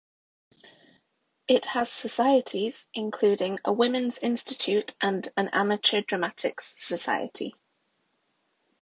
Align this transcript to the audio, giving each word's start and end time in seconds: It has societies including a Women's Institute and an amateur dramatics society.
It 1.47 1.63
has 1.67 1.91
societies 1.91 2.87
including 2.91 3.59
a 3.63 3.71
Women's 3.71 4.17
Institute 4.17 4.95
and 4.99 5.29
an 5.37 5.49
amateur 5.49 6.01
dramatics 6.01 6.73
society. 6.83 7.53